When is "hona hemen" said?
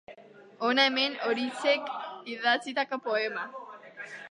0.67-1.17